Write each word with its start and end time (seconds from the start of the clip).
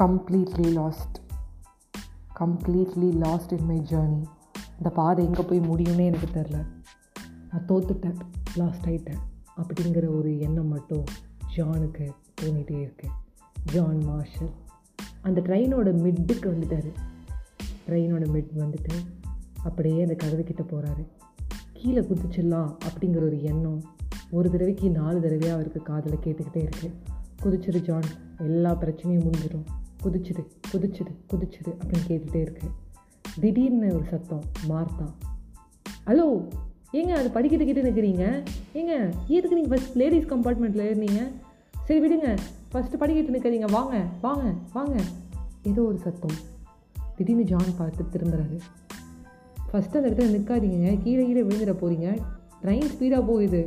Completely 0.00 0.72
lost 0.72 1.18
completely 2.40 3.12
lost 3.12 3.52
in 3.52 3.64
my 3.64 3.76
journey 3.90 4.22
இந்த 4.78 4.90
பாதை 4.94 5.24
எங்கே 5.24 5.42
போய் 5.42 5.60
முடியும்னே 5.60 6.04
எனக்கு 6.04 6.28
தெரில 6.34 6.58
நான் 7.50 7.64
தோத்துட்டேன். 7.68 8.18
லாஸ்ட் 8.56 8.86
ஆகிட்டேன் 8.86 9.22
அப்படிங்கிற 9.56 10.18
ஒரு 10.18 10.38
எண்ணம் 10.38 10.68
மட்டும் 10.68 11.04
ஜானுக்கு 11.56 12.10
தோணிகிட்டே 12.40 12.76
இருக்கு. 12.80 13.08
ஜான் 13.72 14.02
மார்ஷல் 14.04 14.52
அந்த 15.22 15.40
ட்ரெயினோட 15.40 15.88
மிட்டுக்கு 16.04 16.46
வந்துட்டார். 16.54 16.90
ட்ரெயினோட 17.88 18.26
மிட் 18.34 18.52
வந்துட்டு 18.56 18.94
அப்படியே 19.62 20.02
அந்த 20.02 20.16
கதவைக்கிட்ட 20.24 20.66
போகிறாரு 20.72 21.06
கீழே 21.72 22.00
குதிச்சிடலாம் 22.00 22.70
அப்படிங்கிற 22.88 23.24
ஒரு 23.30 23.42
எண்ணம் 23.42 23.80
ஒரு 24.30 24.50
தடவைக்கு 24.50 24.90
நாலு 24.90 25.20
தடவையாக 25.20 25.56
அவருக்கு 25.58 25.82
காதில் 25.82 26.22
கேட்டுக்கிட்டே 26.24 26.62
இருக்குது 26.68 26.94
குதிச்சிரு 27.42 27.80
ஜான் 27.80 28.08
எல்லா 28.38 28.70
பிரச்சனையும் 28.74 29.26
முடிஞ்சிடும் 29.26 29.66
குதிச்சுது 30.06 30.42
குதிச்சுது 30.72 31.12
குதிச்சுது 31.30 31.70
அப்படின்னு 31.70 32.04
கேட்டுகிட்டே 32.08 32.40
இருக்கு. 32.40 32.68
திடீர்னு 33.40 33.94
ஒரு 33.94 34.04
சத்தம் 34.10 34.44
மார்த்தா. 34.68 35.06
ஹலோ 36.06 36.26
ஏங்க 36.92 37.12
அது 37.20 37.28
படிக்கிட்டுக்கிட்டு 37.34 37.86
நிற்கிறீங்க 37.86 38.24
ஏங்க 38.74 38.92
எதுக்கு 39.26 39.56
நீங்கள் 39.56 39.72
ஃபஸ்ட் 39.72 39.96
லேடிஸ் 40.00 40.28
கம்பார்ட்மெண்ட்டில் 40.32 40.88
இருந்தீங்க 40.90 41.22
சரி 41.86 42.00
விடுங்க 42.02 42.28
ஃபஸ்ட்டு 42.72 43.00
படிக்கிட்டு 43.00 43.34
நிற்கிறீங்க 43.34 43.66
வாங்க 43.70 43.96
வாங்க 44.22 44.44
வாங்க. 44.72 44.96
ஏதோ 45.62 45.82
ஒரு 45.82 45.98
சத்தம். 45.98 46.38
திடீர்னு 47.16 47.44
ஜான் 47.44 47.76
பார்த்து 47.78 48.04
திரும்புறாரு. 48.12 48.58
ஃபஸ்ட்டு 49.72 49.98
அந்த 49.98 50.08
இடத்துல 50.10 50.34
நிற்காதீங்க 50.36 51.02
கீழே 51.02 51.26
கீழே 51.26 51.42
விழுந்துட 51.42 51.74
போகிறீங்க 51.82 52.08
ட்ரெயின் 52.62 52.90
ஸ்பீடாக 52.94 53.26
போகுது. 53.26 53.62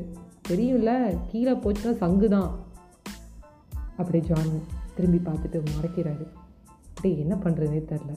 தெரியும்ல 0.49 0.91
கீழே 1.31 1.52
போச்சுன்னா 1.52 1.94
சங்கு 2.03 2.30
தான் 2.30 2.52
அப்படியே 3.97 4.23
ஜான் 4.30 4.52
திரும்பி 5.00 5.22
பார்த்துட்டு 5.30 5.61
மறைக்கிறாரு. 5.78 6.28
அப்படியே 6.89 7.17
என்ன 7.25 7.36
பண்ணுறதுனே 7.44 7.81
தெரில. 7.94 8.14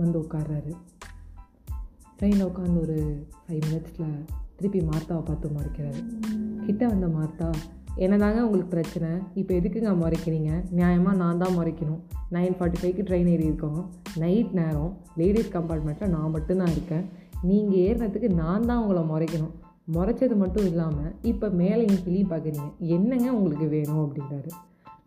வந்து 0.00 0.16
உட்காடுறாரு 0.20 0.72
ட்ரெயினில் 2.18 2.48
உட்காந்து 2.50 2.78
ஒரு 2.80 2.96
ஃபைவ் 3.44 3.62
மினிட்ஸில் 3.64 4.10
திருப்பி 4.56 4.80
மார்த்தாவை 4.88 5.22
பார்த்து 5.28 5.56
மறைக்கிறாரு. 5.56 6.00
கிட்ட 6.66 6.82
வந்த 6.88 7.06
மார்த்தா 7.06 7.48
என்ன 8.04 8.18
தாங்க 8.18 8.38
உங்களுக்கு 8.44 8.70
பிரச்சனை? 8.74 9.08
இப்போ 9.40 9.52
எதுக்குங்க 9.54 9.90
முறைக்கிறீங்க? 10.02 10.50
நியாயமாக 10.76 11.16
நான் 11.22 11.40
தான் 11.42 11.56
முறைக்கணும். 11.58 11.98
நைன் 12.36 12.54
ஃபார்ட்டி 12.58 12.78
ஃபைவ்க்கு 12.82 13.06
ட்ரெயின் 13.08 13.30
ஏறி 13.32 13.44
இருக்கோம். 13.44 13.80
நைட் 14.22 14.52
நேரம். 14.60 14.92
லேடிஸ் 15.20 15.52
கம்பார்ட்மெண்ட்டில் 15.56 16.12
நான் 16.14 16.34
மட்டும்தான் 16.36 16.72
இருக்கேன். 16.76 17.04
நீங்கள் 17.50 17.82
ஏறினதுக்கு 17.86 18.30
நான் 18.42 18.66
தான் 18.66 18.82
உங்களை 18.82 19.02
முறைக்கணும். 19.12 19.54
முறைச்சது 19.94 20.36
மட்டும் 20.36 20.66
இல்லாமல் 20.66 21.14
இப்போ 21.22 21.48
மேலே 21.62 21.80
இங்கே 21.86 22.02
கிளி 22.02 22.20
பார்க்குறீங்க 22.32 22.68
என்னங்க 22.96 23.28
உங்களுக்கு 23.38 23.68
வேணும்? 23.76 24.02
அப்படின்றாரு. 24.04 24.52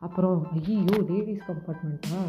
அப்புறம் 0.05 0.39
ஐயோ 0.55 0.97
லேடிஸ் 1.09 1.47
கம்பார்ட்மெண்ட்டா 1.49 2.19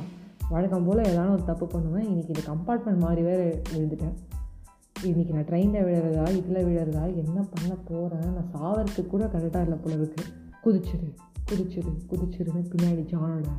வழக்கம் 0.48 0.86
போல் 0.86 1.08
ஏதாவது 1.10 1.32
ஒரு 1.32 1.44
தப்பு 1.44 1.66
பண்ணுவேன். 1.66 2.06
இன்றைக்கி 2.12 2.32
இந்த 2.34 2.42
கம்பார்ட்மெண்ட் 2.50 3.04
மாதிரி 3.04 3.22
வேறு 3.28 3.46
விழுந்துட்டேன் 3.72 4.16
இன்றைக்கி 5.08 5.32
நான் 5.36 5.48
ட்ரெயினில் 5.48 5.86
விழுறதா 5.88 6.24
இதில் 6.38 6.66
விழுறதா 6.68 7.02
என்ன 7.22 7.38
பண்ண 7.54 7.72
போகிறேன் 7.88 8.34
நான் 8.36 8.52
சாவறதுக்கு 8.54 9.06
கூட 9.06 9.24
கரெக்டாக 9.34 9.66
இல்லை 9.66 9.78
போல 9.84 9.94
இருக்கு. 9.94 10.22
குதிச்சிரு 10.64 11.08
குதிச்சிரு 11.50 11.90
குதிச்சிருன்னு 12.10 12.62
பின்னாடி 12.72 13.02
ஜானோட 13.12 13.50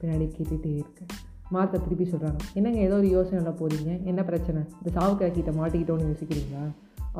பின்னாடி 0.00 0.26
கேட்டுகிட்டே 0.36 0.72
இருக்கேன். 0.80 1.12
மாற்ற 1.54 1.78
திருப்பி 1.78 2.04
சொல்கிறாங்க 2.10 2.40
என்னங்க 2.54 2.78
ஏதோ 2.78 2.96
ஒரு 2.96 3.08
யோசனையில் 3.16 3.58
போகிறீங்க 3.60 3.90
என்ன 4.10 4.20
பிரச்சனை? 4.30 4.62
இந்த 4.78 4.90
சாவுக்காக்கிட்ட 4.96 5.52
மாட்டிக்கிட்டோன்னு 5.60 6.08
யோசிக்கிறீங்களா? 6.10 6.64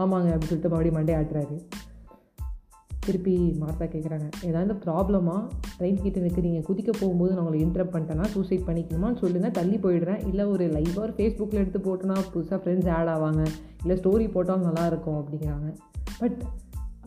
ஆமாங்க 0.00 0.28
அப்படின்னு 0.32 0.50
சொல்லிட்டு 0.52 0.72
மறுபடியும் 0.72 0.98
மண்டே 0.98 1.14
ஆட்டுறாரு. 1.18 1.56
திருப்பி 3.06 3.34
மார்த்தா 3.60 3.86
கேட்குறாங்க 3.94 4.26
ஏதாவது 4.48 4.74
ப்ராப்ளமாக 4.84 5.40
ட்ரெயின் 5.78 6.02
கிட்ட 6.02 6.42
நீங்கள் 6.46 6.66
குதிக்க 6.68 6.90
போகும்போது 7.00 7.32
நான் 7.34 7.44
உங்களை 7.44 7.60
இன்டரப்ட் 7.66 7.94
பண்ணிட்டேன்னா 7.94 8.26
சூசைட் 8.34 8.66
பண்ணிக்கணுமான்னு 8.68 9.20
சொல்லுங்கள் 9.22 9.56
தள்ளி 9.58 9.78
போயிடுறேன். 9.86 10.20
இல்லை 10.28 10.44
ஒரு 10.54 10.66
லைவாக 10.76 11.04
ஒரு 11.06 11.14
ஃபேஸ்புக்கில் 11.18 11.62
எடுத்து 11.62 11.80
போட்டோன்னா 11.86 12.18
புதுசாக 12.34 12.58
ஃப்ரெண்ட்ஸ் 12.64 12.90
ஆட் 12.98 13.10
ஆவாங்க. 13.14 13.44
இல்லை 13.82 13.96
ஸ்டோரி 14.02 14.26
போட்டால் 14.36 14.66
நல்லாயிருக்கும் 14.68 15.18
அப்படிங்கிறாங்க. 15.20 15.70
பட் 16.20 16.38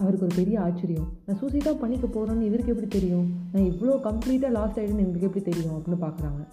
அவருக்கு 0.02 0.26
ஒரு 0.26 0.36
பெரிய 0.36 0.58
ஆச்சரியம். 0.66 1.08
நான் 1.26 1.40
சூசைடாக 1.42 1.76
பண்ணிக்க 1.84 2.08
போகிறேன்னு 2.08 2.48
இவருக்கு 2.50 2.74
எப்படி 2.74 2.90
தெரியும்? 2.98 3.28
நான் 3.54 3.68
இவ்வளோ 3.72 3.96
கம்ப்ளீட்டாக 4.08 4.52
லாஸ்ட் 4.58 4.80
ஆகிடுன்னு 4.80 5.06
எங்களுக்கு 5.06 5.30
எப்படி 5.30 5.46
தெரியும் 5.52 5.76
அப்படின்னு 5.78 6.04
பார்க்குறாங்க 6.06 6.44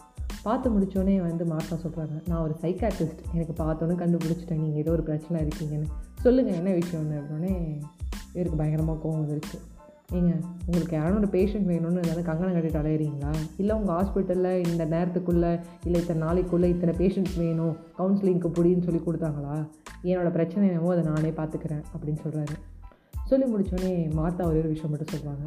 பார்த்து 0.47 0.71
முடித்தோடனே 0.73 1.15
வந்து 1.27 1.45
மார்த்தா 1.53 1.77
சொல்கிறாங்க 1.85 2.17
நான் 2.31 2.43
ஒரு 2.43 2.55
சைக்காட்ரிஸ்ட் 2.63 3.23
எனக்கு 3.35 3.55
பார்த்தோன்னே 3.63 3.95
கண்டுபிடிச்சிட்டேன். 4.03 4.61
நீங்கள் 4.65 4.83
ஏதோ 4.83 4.91
ஒரு 4.97 5.03
பிரச்சனை 5.03 5.41
இருக்கீங்கன்னு. 5.45 5.89
சொல்லுங்கள் 6.25 6.59
என்ன 6.61 6.71
விஷயம்னு? 6.81 7.17
அப்படின்னே 7.23 7.55
இவருக்கு 8.37 8.59
பயங்கரமாக 8.59 8.99
கோவம் 9.03 9.23
வந்துருச்சு 9.23 9.59
ஏங்க 10.13 10.35
உங்களுக்கு 10.67 10.97
யாரும் 10.97 11.17
ஒரு 11.17 11.27
பேஷண்ட் 11.27 11.69
வேணும்னு 11.71 11.97
எதாவது 11.97 12.23
கங்கணம் 12.23 12.55
கட்டிட்டு 12.55 12.81
அலையிறீங்களா? 12.83 13.33
இல்லை 13.57 13.77
உங்கள் 13.77 13.97
ஹாஸ்பிட்டலில் 13.97 14.67
இந்த 14.69 14.87
நேரத்துக்குள்ளே 14.87 15.61
இல்லை 15.85 16.01
இத்தனை 16.01 16.29
நாளைக்குள்ளே 16.29 16.65
இத்தனை 16.65 16.95
பேஷண்ட்ஸ் 16.99 17.37
வேணும் 17.37 17.77
கவுன்சிலிங்க்கு 17.99 18.49
புடின்னு 18.49 18.83
சொல்லி 18.83 19.01
கொடுத்தாங்களா? 19.01 19.69
என்னோடய 20.03 20.31
பிரச்சனை 20.31 20.69
என்னவோ 20.69 20.93
அதை 20.93 21.05
நானே 21.05 21.31
பார்த்துக்கிறேன் 21.31 21.83
அப்படின்னு 21.95 22.19
சொல்கிறாரு 22.27 22.57
சொல்லி 23.25 23.45
முடித்தோடனே 23.45 23.93
மார்த்தா 24.13 24.47
ஒரே 24.47 24.59
ஒரு 24.59 24.69
விஷயம் 24.69 24.91
மட்டும் 24.91 25.15
சொல்கிறாங்க 25.15 25.47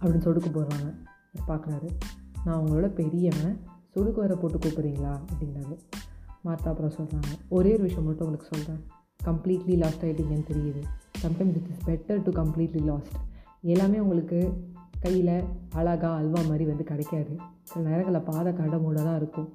அப்படின்னு 0.00 0.24
சொடுக்கு 0.26 0.50
போடுறாங்க. 0.54 0.88
பார்க்குறாரு. 1.46 1.88
நான் 2.44 2.60
உங்களோட 2.60 2.88
பெரியவன் 2.88 3.60
சொடுக்கு 3.94 4.14
வர 4.14 4.34
போட்டு 4.34 4.58
கூப்பிட்றீங்களா? 4.58 5.14
அப்படிங்கிறாரு. 5.30 5.76
மார்த்தா 6.44 6.68
அப்புறம் 6.68 6.92
சொல்கிறாங்க 6.92 7.32
ஒரே 7.48 7.72
ஒரு 7.72 7.82
விஷயம் 7.82 8.04
மட்டும் 8.04 8.26
உங்களுக்கு 8.26 8.56
சொல்கிறேன் 8.56 8.82
கம்ப்ளீட்லி 9.24 9.76
லாஸ்ட் 9.76 10.04
ஆகிட்டீங்கன்னு 10.04 10.48
தெரியுது. 10.52 10.82
Sometimes 11.22 11.56
it 11.60 11.70
is 11.72 11.84
better 11.86 12.22
to 12.22 12.42
completely 12.42 12.84
lost 12.84 13.16
எல்லாமே 13.62 13.98
உங்களுக்கு 13.98 14.66
கையில் 15.00 15.42
அழகா 15.74 16.14
அல்வா 16.14 16.40
மாதிரி 16.46 16.64
வந்து 16.64 16.84
கிடைக்காது. 16.84 17.36
சில 17.62 17.88
நேரங்களில் 17.88 18.20
பாதை 18.20 18.52
கடை 18.52 18.78
தான் 18.94 19.16
இருக்கும். 19.16 19.48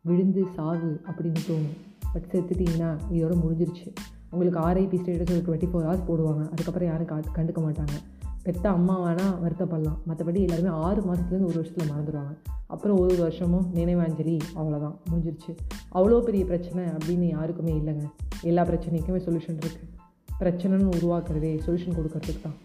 விழுந்து 0.00 0.44
சாவு 0.54 1.00
அப்படின்னு 1.06 1.36
தோணும். 1.48 1.76
பட் 2.12 2.26
செத்துட்டிங்கன்னா 2.32 2.90
இதோட 3.12 3.34
முடிஞ்சிருச்சு. 3.44 3.94
உங்களுக்கு 4.30 4.60
ஆர்ஐபி 4.60 4.98
ஸ்டேட்டஸ் 5.00 5.30
ஒரு 5.30 5.42
டுவெண்ட்டி 5.46 5.68
ஃபோர் 5.68 5.86
ஹவர்ஸ் 5.86 6.08
போடுவாங்க. 6.08 6.50
அதுக்கப்புறம் 6.50 6.88
யாரும் 6.88 7.06
கா 7.06 7.16
கண்டுக்க 7.16 7.58
மாட்டாங்க. 7.66 7.96
பெத்த 8.42 8.68
அம்மா 8.68 9.00
வேணால் 9.00 9.34
வருத்தப்படலாம். 9.44 9.98
மற்றபடி 10.08 10.40
எல்லாருமே 10.40 10.68
ஆறு 10.68 11.02
மாதத்துலேருந்து 11.02 11.50
ஒரு 11.50 11.54
வருஷத்தில் 11.54 11.88
மறந்துடுவாங்க 11.88 12.36
அப்புறம் 12.66 12.98
ஒரு 12.98 13.16
வருஷமும் 13.16 13.66
நினைவாஞ்சலி 13.74 14.40
அவ்வளோதான் 14.56 14.96
முடிஞ்சிருச்சு. 15.10 15.56
அவ்வளோ 15.92 16.20
பெரிய 16.20 16.44
பிரச்சனை 16.44 16.84
அப்படின்னு 16.84 17.28
யாருக்குமே 17.28 17.72
இல்லைங்க. 17.72 18.06
எல்லா 18.42 18.62
பிரச்சனைக்குமே 18.64 19.20
சொல்யூஷன் 19.26 19.60
இருக்குது 19.62 19.94
பிரச்சனைன்னு 20.40 20.94
உருவாக்குறதே 20.96 21.52
சொல்யூஷன் 21.66 21.98
கொடுக்கறதுக்கு 21.98 22.42
தான் 22.46 22.58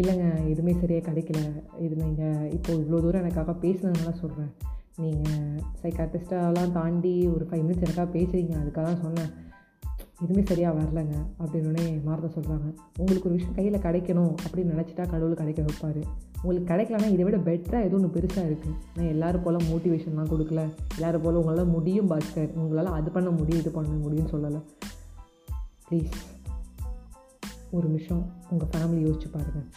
இல்லைங்க 0.00 0.26
எதுவுமே 0.52 0.72
சரியாக 0.80 1.04
கிடைக்கல. 1.08 1.40
இது 1.84 1.94
நீங்கள் 2.04 2.50
இப்போது 2.56 2.80
இவ்வளோ 2.82 2.98
தூரம் 3.04 3.22
எனக்காக 3.24 3.52
பேசுனதுனால 3.64 4.12
சொல்கிறேன் 4.22 4.52
நீங்கள் 5.02 5.56
சைக்காட்டிஸ்டெல்லாம் 5.82 6.74
தாண்டி 6.76 7.14
ஒரு 7.34 7.44
ஃபைவ் 7.48 7.64
மினிட்ஸ் 7.64 7.86
எனக்காக 7.86 8.08
பேசுகிறீங்க 8.16 8.54
அதுக்காக 8.60 8.84
தான் 8.90 9.02
சொன்னேன். 9.04 9.32
எதுவுமே 10.24 10.42
சரியாக 10.50 10.76
வரலங்க 10.78 11.16
அப்படின்னே 11.42 11.86
மாறத 12.06 12.28
சொல்கிறாங்க 12.36 12.68
உங்களுக்கு 13.00 13.28
ஒரு 13.28 13.36
விஷயம் 13.38 13.56
கையில் 13.58 13.84
கிடைக்கணும் 13.86 14.32
அப்படின்னு 14.44 14.74
நினச்சிட்டா 14.74 15.04
கடவுள் 15.14 15.40
கிடைக்க 15.40 15.62
வைப்பார். 15.66 16.00
உங்களுக்கு 16.42 16.70
கிடைக்கலனா 16.72 17.08
இதை 17.14 17.24
விட 17.26 17.38
பெட்டராக 17.48 17.86
எதுவும் 17.86 18.00
ஒன்று 18.00 18.14
பெருசாக 18.16 18.48
இருக்குது 18.48 18.76
நான் 18.96 19.10
எல்லோரும் 19.14 19.44
போல் 19.46 19.66
மோட்டிவேஷன்லாம் 19.72 20.32
கொடுக்கல. 20.32 20.62
எல்லோரும் 20.96 21.24
போல் 21.26 21.40
உங்களால் 21.40 21.74
முடியும் 21.76 22.10
பாஸ்கர். 22.12 22.50
உங்களால் 22.62 22.94
அது 22.98 23.10
பண்ண 23.18 23.30
முடியும் 23.40 23.62
இது 23.64 23.72
பண்ண 23.78 23.98
முடியும்னு 24.06 24.32
சொல்லலை. 24.36 24.62
ப்ளீஸ் 25.88 26.16
ஒரு 27.70 27.86
நிமிஷம் 27.86 28.32
உங்கள் 28.50 28.68
ஃபேமிலி 28.68 29.02
யோசிச்சு 29.06 29.28
பாருங்கள் 29.32 29.68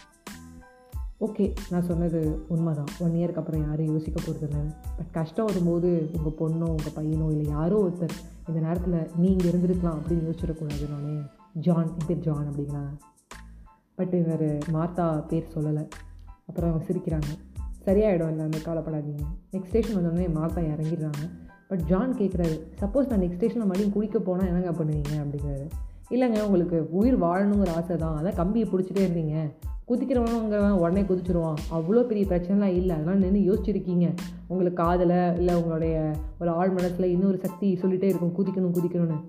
ஓகே 1.20 1.56
நான் 1.70 1.84
சொன்னது 1.84 2.46
உண்மை 2.48 2.74
தான் 2.74 2.86
ஒன் 3.00 3.12
இயருக்கு 3.12 3.42
அப்புறம் 3.42 3.66
யாரும் 3.68 3.92
யோசிக்க 3.92 4.22
போகிறது 4.26 4.48
இல்லை 4.50 4.74
பட் 4.98 5.12
கஷ்டம் 5.12 5.46
வரும்போது 5.46 6.10
உங்கள் 6.18 6.38
பொண்ணோ 6.38 6.68
உங்கள் 6.70 6.96
பையனோ 6.96 7.32
இல்லை 7.32 7.48
யாரோ 7.48 7.90
ஒருத்தர் 7.90 8.16
இந்த 8.48 8.60
நேரத்தில் 8.60 9.10
நீங்கள் 9.16 9.52
இருந்திருக்கலாம் 9.52 9.98
அப்படின்னு 9.98 10.28
யோசிச்சிடக்கூடாது 10.30 10.90
நானே. 10.90 11.22
ஜான் 11.54 11.88
என் 11.88 12.06
பேர் 12.08 12.20
ஜான் 12.20 12.48
அப்படிங்களா 12.50 12.84
பட் 13.96 14.14
இவர் 14.14 14.58
மார்த்தா 14.74 15.28
பேர் 15.28 15.52
சொல்லலை. 15.56 15.88
அப்புறம் 16.48 16.70
அவங்க 16.70 16.94
சிரிக்கிறாங்க. 16.94 17.32
சரியாயிடும் 17.86 18.30
இல்லை 18.30 18.46
அந்த 18.46 18.58
கவலைப்படாதீங்க. 18.58 19.24
நெக்ஸ்ட் 19.52 19.66
ஸ்டேஷன் 19.66 19.96
வந்தோடனே 19.96 20.32
மார்த்தா 20.34 20.62
இறங்கிடுறாங்க. 20.62 21.30
பட் 21.68 21.84
ஜான் 21.86 22.14
கேட்குறாரு 22.14 22.62
சப்போஸ் 22.80 23.08
நான் 23.08 23.20
நெக்ஸ்ட் 23.20 23.36
ஸ்டேஷனில் 23.36 23.68
மறுபடியும் 23.68 23.92
குளிக்க 23.92 24.20
போனால் 24.20 24.48
என்னங்க 24.48 24.84
பண்ணுவீங்க? 24.84 25.14
அப்படிங்கிறாரு. 25.24 25.70
இல்லைங்க 26.14 26.40
உங்களுக்கு 26.48 26.78
உயிர் 27.00 27.18
வாழணுங்கிற 27.24 27.72
ஆசை 27.80 27.96
தான். 28.04 28.16
அதான் 28.20 28.40
கம்பியை 28.40 28.68
பிடிச்சிட்டே 28.70 29.02
இருந்தீங்க. 29.08 29.36
குதிக்கிறவனுங்கிறவன் 29.90 30.80
உடனே 30.82 31.02
குதிச்சிருவான். 31.10 31.60
அவ்வளோ 31.76 32.02
பெரிய 32.10 32.24
பிரச்சனைலாம் 32.32 32.76
இல்லை. 32.80 32.94
அதெல்லாம் 32.96 33.22
நின்று 33.24 33.40
யோசிச்சிருக்கீங்க. 33.50 34.08
உங்களுக்கு 34.48 34.80
காதலை 34.82 35.20
இல்லை 35.40 35.54
உங்களுடைய 35.60 35.96
ஒரு 36.42 36.50
ஆள் 36.60 36.74
மனசில் 36.78 37.12
இன்னொரு 37.16 37.38
சக்தி 37.46 37.70
சொல்லிகிட்டே 37.82 38.10
இருக்கும். 38.12 38.36
குதிக்கணும் 38.40 38.76
குதிக்கணும்னு. 38.78 39.20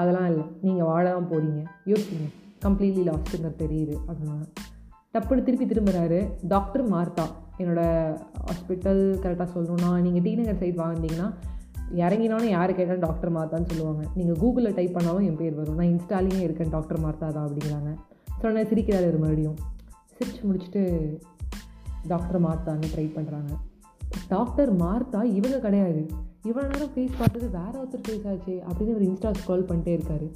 அதெல்லாம் 0.00 0.28
இல்லை. 0.30 0.44
நீங்கள் 0.66 0.88
வாழ 0.90 1.04
தான் 1.16 1.28
போகிறீங்க 1.32 1.62
யோசிச்சிங்க 1.92 2.28
கம்ப்ளீட்லி 2.66 3.02
லாஸ்ட்டுங்கிறது 3.10 3.62
தெரியுது. 3.64 3.96
அப்படின்னா 4.08 4.36
டப்புன்னு 5.14 5.46
திருப்பி 5.48 5.66
திரும்புகிறாரு 5.72 6.20
டாக்டர் 6.52 6.84
மார்த்தா. 6.92 7.26
என்னோடய 7.62 8.14
ஹாஸ்பிட்டல் 8.46 9.02
கரெக்டாக 9.24 9.48
சொல்லணும்னா 9.56 9.90
நீங்கள் 10.06 10.24
டி 10.26 10.32
நகர் 10.38 10.60
சைட் 10.62 10.80
வாங்கினீங்கன்னா 10.84 11.28
இறங்கினோன்னு 11.92 12.48
யார் 12.56 12.76
கேட்டாலும் 12.76 13.04
டாக்டர் 13.06 13.34
மார்த்தான்னு 13.36 13.68
சொல்லுவாங்க. 13.70 14.02
நீங்கள் 14.14 14.38
கூகுளில் 14.42 14.74
டைப் 14.74 14.96
பண்ணாலும் 14.96 15.26
என் 15.28 15.36
பேர் 15.36 15.54
வரும். 15.54 15.74
நான் 15.74 15.92
இன்ஸ்டாலேயே 15.94 16.40
இருக்கேன் 16.40 16.68
டாக்டர் 16.68 17.00
மார்த்தா 17.04 17.28
தான் 17.36 17.46
அப்படிங்கிறாங்க. 17.46 17.92
சொன்ன 18.42 18.62
சிரிக்கிறாரு 18.62 19.18
மறுபடியும். 19.18 19.56
சிரிச்சு 20.16 20.42
முடிச்சுட்டு 20.48 20.82
டாக்டர் 22.08 22.40
மார்த்தான்னு 22.46 22.90
ட்ரை 22.94 23.06
பண்ணுறாங்க 23.16 23.52
டாக்டர் 24.28 24.76
மார்த்தா 24.76 25.22
இவங்க 25.22 25.58
கிடையாது. 25.58 26.02
இவ்வளோ 26.48 26.64
நேரம் 26.72 26.92
ஃபேஸ் 26.94 27.18
பார்த்தது 27.18 27.50
வேற 27.50 27.72
ஒருத்தர் 27.80 28.04
ஃபேஸ் 28.06 28.26
ஆச்சு 28.30 28.54
அப்படின்னு 28.68 28.94
ஒரு 28.94 29.04
இன்ஸ்டா 29.10 29.30
ஸ்க்ரால் 29.40 29.68
பண்ணிட்டே 29.68 29.92
இருக்காரு. 29.98 30.26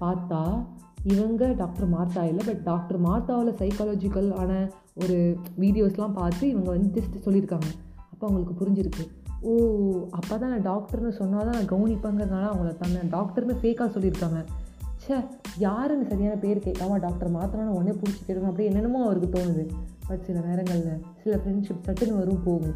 பார்த்தா 0.00 0.66
இவங்க 1.04 1.46
டாக்டர் 1.46 1.88
மார்த்தா 1.88 2.22
இல்லை 2.24 2.44
பட் 2.46 2.62
டாக்டர் 2.62 2.98
மார்த்தாவில் 2.98 3.58
சைக்காலஜிக்கல் 3.62 4.32
ஆன 4.32 4.52
ஒரு 4.94 5.36
வீடியோஸ்லாம் 5.60 6.12
பார்த்து 6.12 6.48
இவங்க 6.48 6.70
வந்து 6.70 7.00
ஜஸ்ட் 7.00 7.24
சொல்லியிருக்காங்க. 7.26 7.70
அப்போ 8.12 8.26
அவங்களுக்கு 8.26 8.54
புரிஞ்சிருக்கு. 8.60 9.04
ஓ 9.40 9.52
அப்போ 10.10 10.38
தான் 10.38 10.50
நான் 10.50 10.62
டாக்டர்னு 10.62 11.08
சொன்னால் 11.08 11.50
தான் 11.50 11.54
நான் 11.54 11.68
கவனிப்பேங்கிறதுனால 11.68 12.46
அவங்கள 12.52 12.76
தானே 12.76 13.08
டாக்டர்னு 13.10 13.58
ஃபேக்காக 13.62 13.88
சொல்லியிருக்காங்க. 13.88 14.44
ச்சே 15.02 15.24
யாருன்னு 15.58 16.06
சரியான 16.06 16.36
பேர் 16.36 16.58
கேட்காம 16.58 17.00
டாக்டர் 17.00 17.32
மாற்றணும்னு 17.32 17.66
உடனே 17.66 17.96
பிடிச்சி 17.96 18.30
கேட்கணும். 18.30 18.50
அப்படியே 18.50 18.68
என்னென்னமோ 18.68 19.04
அவருக்கு 19.04 19.38
தோணுது. 19.38 19.68
பட் 20.06 20.24
சில 20.24 20.40
நேரங்களில் 20.40 21.02
சில 21.22 21.36
ஃப்ரெண்ட்ஷிப் 21.36 21.86
சட்டுன்னு 21.86 22.16
வரும் 22.16 22.42
போகும். 22.42 22.74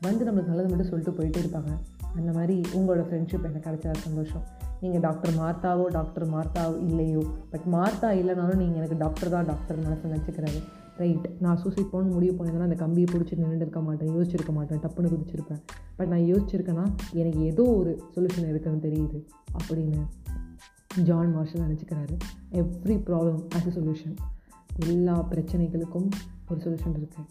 வந்து 0.00 0.24
நம்மளுக்கு 0.24 0.46
நல்லது 0.46 0.68
மட்டும் 0.68 0.88
சொல்லிட்டு 0.88 1.22
போயிட்டே 1.22 1.44
இருப்பாங்க. 1.44 1.78
அந்த 2.16 2.32
மாதிரி 2.32 2.60
உங்களோட 2.74 3.04
ஃப்ரெண்ட்ஷிப் 3.10 3.44
எனக்கு 3.44 3.70
கிடைச்சா 3.70 3.94
சந்தோஷம். 3.94 4.42
நீங்கள் 4.84 5.04
டாக்டர் 5.06 5.34
மார்த்தாவோ 5.40 5.84
டாக்டர் 5.98 6.26
மார்த்தாவோ 6.32 6.76
இல்லையோ 6.88 7.22
பட் 7.50 7.66
மார்த்தா 7.74 8.08
இல்லைனாலும் 8.20 8.60
நீங்கள் 8.62 8.80
எனக்கு 8.80 8.98
டாக்டர் 9.04 9.34
தான் 9.34 9.46
டாக்டர் 9.50 9.82
மனசு 9.84 10.08
நினச்சிக்கிறாரு 10.08 10.60
ரைட் 10.96 11.26
நான் 11.40 11.60
சூசைட் 11.62 11.90
போகணும் 11.92 12.12
முடிவு 12.16 12.32
பண்ணியிருந்தேன்னா 12.34 12.68
அந்த 12.68 12.76
கம்பியை 12.82 13.06
பிடிச்சி 13.12 13.38
நின்றுட்டு 13.38 13.64
இருக்க 13.66 13.80
மாட்டேன் 13.80 14.10
யோசிச்சிருக்க 14.16 14.52
மாட்டேன் 14.56 14.80
டப்புன்னு 14.84 15.10
குதிச்சிருப்பேன். 15.14 15.60
பட் 15.96 16.10
நான் 16.12 16.26
யோசிச்சிருக்கேன்னா 16.32 16.84
எனக்கு 17.20 17.40
ஏதோ 17.42 17.64
ஒரு 17.78 17.92
சொல்யூஷன் 18.14 18.48
இருக்குன்னு 18.52 18.84
தெரியுது 18.86 19.18
அப்படின்னு 19.58 20.02
John 21.08 21.32
Marshall 21.36 21.64
நினச்சிக்கிறாரு. 21.66 22.16
Every 22.60 22.96
problem 23.08 23.40
has 23.56 23.68
a 23.70 23.74
solution 23.78 24.14
எல்லா 24.88 25.16
பிரச்சனைகளுக்கும் 25.32 26.08
ஒரு 26.50 26.60
சொல்யூஷன் 26.64 26.96
இருக்குது 27.00 27.28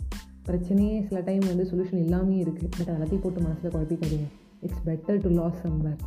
பிரச்சனையே 0.47 0.97
சில 1.07 1.19
டைம் 1.29 1.45
வந்து 1.51 1.67
சொல்யூஷன் 1.71 2.01
இல்லாமே 2.05 2.37
இருக்குது 2.43 2.71
பட் 2.77 2.91
எல்லாத்தையும் 2.95 3.23
போட்டு 3.25 3.41
மனசில் 3.41 3.73
குழப்பிக்காதீங்க. 3.75 4.27
It's 4.61 4.83
better 4.89 5.21
to 5.23 5.31
lose 5.39 5.61
somewhere 5.63 6.01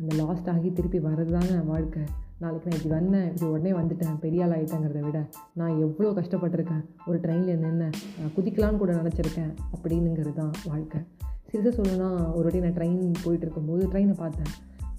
அந்த 0.00 0.12
லாஸ்ட் 0.20 0.48
ஆகி 0.48 0.68
திருப்பி 0.72 0.98
வர்றது 0.98 1.32
தானே 1.36 1.54
வாழ்க்கை. 1.70 2.02
நாளைக்கு 2.42 2.68
நான் 2.68 2.78
இப்படி 2.78 2.94
வந்தேன் 2.94 3.26
இப்படி 3.30 3.46
உடனே 3.54 3.72
வந்துட்டேன் 3.78 4.14
பெரிய 4.20 4.44
ஆள் 4.44 4.54
ஆகிட்டேங்கிறத 4.56 5.00
விட 5.06 5.18
நான் 5.54 5.74
எவ்வளோ 5.86 6.10
கஷ்டப்பட்டிருக்கேன் 6.18 6.84
ஒரு 7.06 7.18
ட்ரெயினில் 7.24 7.62
நின்று 7.64 7.88
குதிக்கலான்னு 8.36 8.80
கூட 8.82 8.92
நினச்சிருக்கேன் 9.00 9.52
அப்படின்னுங்கிறது 9.74 10.32
தான் 10.34 10.52
வாழ்க்கை. 10.70 11.00
சிறுசாக 11.50 11.72
சொல்லணும்னா 11.76 12.08
ஒரு 12.34 12.42
வாட்டி 12.42 12.60
நான் 12.60 12.76
ட்ரெயின் 12.78 13.00
போயிட்டு 13.24 13.46
இருக்கும்போது 13.46 13.84
ட்ரெயினை 13.92 14.16
பார்த்தேன். 14.22 14.50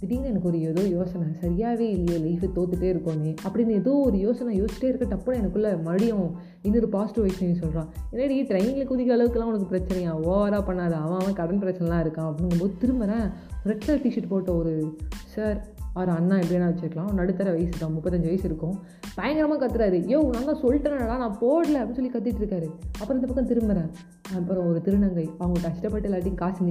திடீர்னு 0.01 0.27
எனக்கு 0.27 0.48
ஒரு 0.48 0.62
ஏதோ 0.62 0.81
யோசனை 0.81 1.27
சரியாகவே 1.42 1.89
இல்லையே 1.89 2.18
லைஃபை 2.18 2.50
தோத்துட்டே 2.56 2.88
இருக்கோமே 2.94 3.36
அப்படின்னு 3.48 3.71
ஏதோ 3.71 3.92
ஒரு 3.92 4.18
யோசனை 4.18 4.62
யோசிச்சிட்டே 4.62 4.83
இருக்க 4.83 5.15
டப்புன்னு 5.15 5.36
எனக்குள்ளே 5.36 5.62
மறுபடியும் 5.62 6.31
இன்னொரு 6.62 6.89
பாசிட்டிவ் 6.89 7.24
விஷயம் 7.24 7.56
சொல்கிறான் 7.56 7.89
என்னடி 8.12 8.44
ட்ரெயினில் 8.44 8.88
குதிக்க 8.88 9.15
அளவுக்குலாம் 9.15 9.51
உனக்கு 9.51 9.75
பிரச்சனையா? 9.75 10.12
ஓவராக 10.24 10.63
பண்ணாத 10.63 10.92
அவன் 10.92 11.19
அவன் 11.19 11.33
கடன் 11.33 11.62
பிரச்சனைலாம் 11.62 12.03
இருக்கான் 12.06 12.31
அப்படிங்கும்போது 12.31 12.77
திரும்புகிறேன் 12.77 13.31
ரெட் 13.63 13.86
கலர் 13.86 14.01
டிஷர்ட் 14.01 14.27
போட்ட 14.27 14.56
ஒரு 14.56 14.95
சார் 15.25 15.65
அவர் 15.94 16.09
அண்ணா 16.09 16.36
எப்படின்னா 16.36 16.69
வச்சுருக்கலாம். 16.71 17.13
நடுத்தர 17.13 17.51
வயசு 17.51 17.74
தான் 17.80 17.94
முப்பத்தஞ்சு 17.95 18.30
வயசு 18.31 18.44
இருக்கும். 18.44 18.80
பயங்கரமாக 19.15 19.68
கத்துறாரு. 19.68 20.01
ஐயோ 20.04 20.30
நாங்கள் 20.31 20.62
சொல்லிட்டேனடா 20.62 21.18
நான் 21.18 21.38
போடல 21.42 21.81
அப்படின்னு 21.81 22.00
சொல்லி 22.00 22.12
கத்திட்டு 22.13 22.42
இருக்காரு. 22.44 22.69
அப்புறம் 23.00 23.21
இந்த 23.21 23.33
பக்கம் 23.33 23.47
திரும்புகிறேன் 23.47 23.89
அப்புறம் 24.36 24.68
ஒரு 24.68 24.81
திருநங்கை. 24.86 25.30
அவங்க 25.38 25.59
கஷ்டப்பட்டு 25.62 26.09
எல்லாத்தையும் 26.09 26.36
காசு 26.36 26.63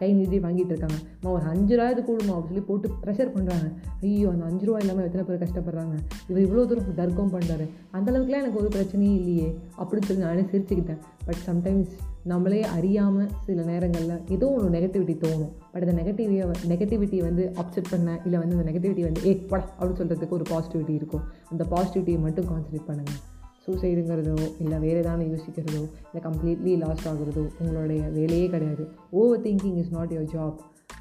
கை 0.00 0.10
நிறுத்தி 0.18 0.38
வாங்கிட்டு 0.46 0.72
இருக்காங்க. 0.74 0.98
அம்மா 1.18 1.30
ஒரு 1.36 1.46
அஞ்சு 1.52 1.74
ரூபாய் 1.78 2.06
கூடுமா 2.08 2.34
அப்படின்னு 2.36 2.52
சொல்லி 2.52 2.64
போட்டு 2.70 2.88
ப்ரெஷர் 3.02 3.34
பண்ணுறாங்க 3.34 3.66
ஐயோ 4.06 4.28
அந்த 4.32 4.44
அஞ்சு 4.50 4.64
ரூபா 4.68 4.78
இல்லாமல் 4.84 5.06
எத்தனை 5.08 5.24
பேர் 5.28 5.42
கஷ்டப்படுறாங்க. 5.44 5.94
இவர் 6.30 6.44
இவ்வளோ 6.46 6.64
தூரம் 6.70 6.98
தர்க்கம் 7.02 7.34
பண்ணுறாரு 7.34 7.66
அந்தளவுக்குலாம் 7.98 8.42
எனக்கு 8.44 8.60
ஒரு 8.62 8.70
பிரச்சனையும் 8.76 9.18
இல்லையே 9.20 9.48
அப்படின்னு 9.80 10.08
சொல்லி 10.08 10.24
நானே 10.26 10.44
சிரிச்சுக்கிட்டேன். 10.52 11.00
பட் 11.26 11.42
சம்டைம்ஸ் 11.50 11.92
நம்மளே 12.32 12.60
அறியாமல் 12.76 13.30
சில 13.46 13.62
நேரங்களில் 13.70 14.20
ஏதோ 14.34 14.46
ஒன்று 14.56 14.74
நெகட்டிவிட்டி 14.76 15.14
தோணும். 15.24 15.52
பட் 15.72 15.84
அந்த 15.86 15.94
நெகட்டிவியை 16.00 16.44
நெகட்டிவிட்டி 16.72 17.18
வந்து 17.28 17.44
அப்செட் 17.62 17.90
பண்ண 17.92 18.16
இல்லை 18.26 18.38
வந்து 18.42 18.56
அந்த 18.56 18.66
நெகட்டிவிட்டி 18.70 19.04
வந்து 19.08 19.22
ஏ 19.28 19.34
பட 19.52 19.62
அப்படின்னு 19.78 20.00
சொல்கிறதுக்கு 20.00 20.38
ஒரு 20.38 20.46
பாசிட்டிவிட்டி 20.52 20.94
இருக்கும். 21.00 21.24
அந்த 21.52 21.64
பாசிட்டிவிட்டியை 21.74 22.20
மட்டும் 22.26 22.48
கான்சன்ட்ரேட் 22.50 22.88
பண்ணுங்கள் 22.90 23.22
சூசைடுங்கிறதோ 23.64 24.36
இல்லை 24.62 24.78
வேறு 24.84 24.98
ஏதாவது 25.04 25.30
யோசிக்கிறதோ 25.32 25.82
இல்லை 26.06 26.22
கம்ப்ளீட்லி 26.28 26.74
லாஸ்ட் 26.84 27.08
ஆகுறதோ 27.12 27.44
உங்களுடைய 27.60 28.02
வேலையே 28.18 28.46
கிடையாது. 28.54 28.86
Over 29.10 29.42
thinking 29.48 29.78
is 29.82 29.92
not 29.96 30.14
your 30.16 30.30
job 30.36 30.60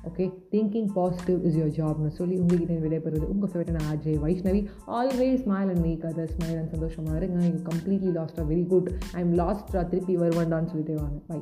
okay 0.10 0.26
thinking 0.54 0.88
positive 0.98 1.40
is 1.48 1.58
your 1.58 1.76
ஜாப்னு 1.78 2.10
சொல்லி 2.20 2.36
உங்ககிட்ட 2.42 2.74
விடைபெறுவது. 2.86 3.28
உங்கள் 3.34 3.52
ஃபேவரட்டான 3.52 3.84
RJ 3.92 4.14
Vaishnavi. 4.24 4.62
Always 5.00 5.42
smile 5.44 5.70
and 5.74 5.84
make 5.88 6.04
other 6.10 6.32
smile 6.36 6.58
and 6.62 6.74
சந்தோஷமாக 6.76 7.18
இருங்க. 7.20 7.40
You 7.52 7.60
completely 7.70 8.12
lost 8.20 8.40
ah 8.42 8.46
very 8.52 8.66
good 8.74 8.90
I 9.18 9.22
am 9.26 9.34
lost 9.44 9.72
திருப்பி 9.92 10.16
வருவாண்டான்னு 10.24 10.72
சொல்லிட்டு 10.74 10.96
வாங்க. 11.04 11.18
பை 11.30 11.40